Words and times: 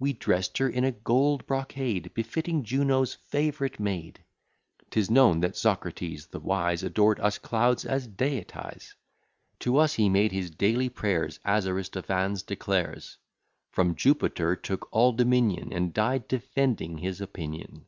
We 0.00 0.12
dress'd 0.12 0.58
her 0.58 0.68
in 0.68 0.82
a 0.82 0.90
gold 0.90 1.46
brocade, 1.46 2.10
Befitting 2.14 2.64
Juno's 2.64 3.14
favourite 3.14 3.78
maid. 3.78 4.24
'Tis 4.90 5.08
known 5.08 5.38
that 5.38 5.56
Socrates 5.56 6.26
the 6.26 6.40
wise 6.40 6.82
Adored 6.82 7.20
us 7.20 7.38
clouds 7.38 7.84
as 7.84 8.08
deities: 8.08 8.96
To 9.60 9.76
us 9.76 9.94
he 9.94 10.08
made 10.08 10.32
his 10.32 10.50
daily 10.50 10.88
prayers, 10.88 11.38
As 11.44 11.68
Aristophanes 11.68 12.42
declares; 12.42 13.18
From 13.70 13.94
Jupiter 13.94 14.56
took 14.56 14.88
all 14.92 15.12
dominion, 15.12 15.72
And 15.72 15.94
died 15.94 16.26
defending 16.26 16.98
his 16.98 17.20
opinion. 17.20 17.86